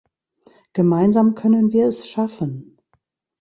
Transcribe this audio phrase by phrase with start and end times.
[0.73, 2.77] Gemeinsam können wir es schaffen.